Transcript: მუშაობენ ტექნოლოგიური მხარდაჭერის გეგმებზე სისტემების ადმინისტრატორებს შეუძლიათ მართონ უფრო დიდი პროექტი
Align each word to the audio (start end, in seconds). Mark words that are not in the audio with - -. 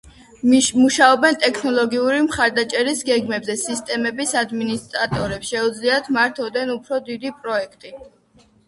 მუშაობენ 0.77 1.35
ტექნოლოგიური 1.43 2.23
მხარდაჭერის 2.29 3.05
გეგმებზე 3.11 3.57
სისტემების 3.67 4.35
ადმინისტრატორებს 4.43 5.53
შეუძლიათ 5.55 6.15
მართონ 6.19 6.75
უფრო 6.81 7.05
დიდი 7.13 7.37
პროექტი 7.43 7.97